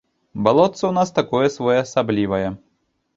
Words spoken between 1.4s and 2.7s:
своеасаблівае.